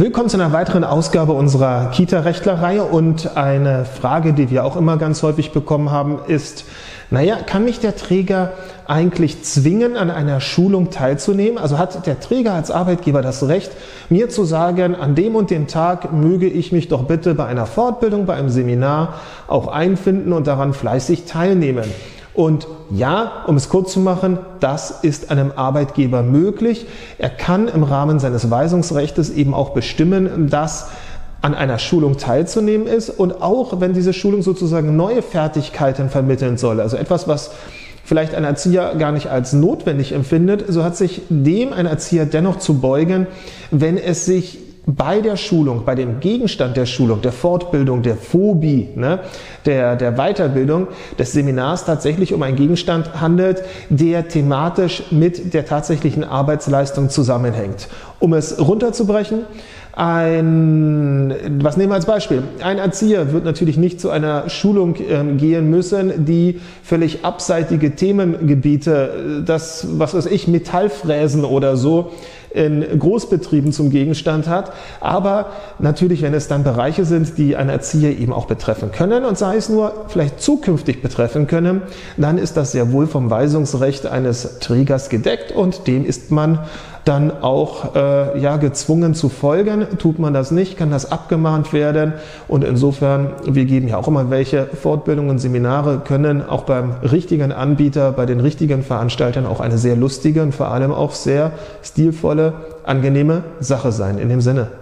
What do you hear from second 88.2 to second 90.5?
ja, gezwungen zu folgen. Tut man das